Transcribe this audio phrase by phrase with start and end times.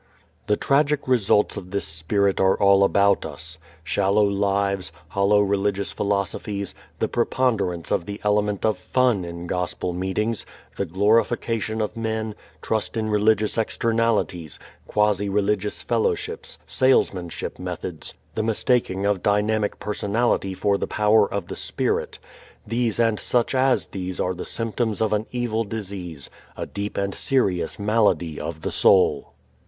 [0.47, 3.59] The tragic results of this spirit are all about us.
[3.83, 10.43] Shallow lives, hollow religious philosophies, the preponderance of the element of fun in gospel meetings,
[10.75, 12.33] the glorification of men,
[12.63, 20.79] trust in religious externalities, quasi religious fellowships, salesmanship methods, the mistaking of dynamic personality for
[20.79, 22.17] the power of the Spirit:
[22.65, 26.27] these and such as these are the symptoms of an evil disease,
[26.57, 29.33] a deep and serious malady of the soul.